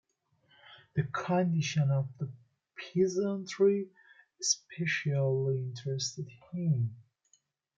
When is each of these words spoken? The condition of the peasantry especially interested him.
The 0.95 1.03
condition 1.03 1.91
of 1.91 2.07
the 2.17 2.31
peasantry 2.75 3.89
especially 4.39 5.57
interested 5.59 6.25
him. 6.51 6.95